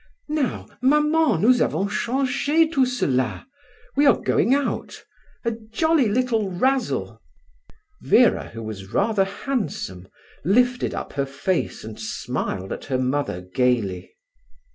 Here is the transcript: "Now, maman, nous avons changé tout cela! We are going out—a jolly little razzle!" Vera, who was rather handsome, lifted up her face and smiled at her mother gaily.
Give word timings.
"Now, 0.29 0.65
maman, 0.81 1.41
nous 1.43 1.61
avons 1.61 1.85
changé 1.87 2.71
tout 2.71 2.87
cela! 2.87 3.45
We 3.95 4.07
are 4.07 4.19
going 4.19 4.51
out—a 4.55 5.51
jolly 5.71 6.09
little 6.09 6.49
razzle!" 6.49 7.21
Vera, 8.01 8.47
who 8.49 8.63
was 8.63 8.91
rather 8.91 9.25
handsome, 9.25 10.07
lifted 10.43 10.95
up 10.95 11.13
her 11.13 11.27
face 11.27 11.83
and 11.83 11.99
smiled 11.99 12.71
at 12.73 12.85
her 12.85 12.97
mother 12.97 13.41
gaily. 13.41 14.15